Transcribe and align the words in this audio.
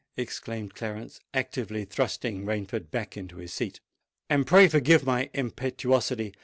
exclaimed 0.17 0.73
Clarence, 0.73 1.19
actually 1.31 1.85
thrusting 1.85 2.43
Rainford 2.43 2.89
back 2.89 3.15
into 3.15 3.37
his 3.37 3.53
seat; 3.53 3.81
"and 4.31 4.47
pray 4.47 4.67
forgive 4.67 5.05
my 5.05 5.29
impetuosity. 5.35 6.33